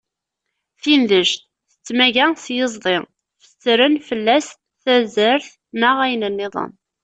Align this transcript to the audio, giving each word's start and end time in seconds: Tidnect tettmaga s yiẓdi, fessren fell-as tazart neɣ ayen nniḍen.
Tidnect 0.81 1.39
tettmaga 1.71 2.25
s 2.43 2.45
yiẓdi, 2.55 2.97
fessren 3.43 3.93
fell-as 4.07 4.47
tazart 4.83 5.47
neɣ 5.81 5.95
ayen 6.05 6.23
nniḍen. 6.33 6.69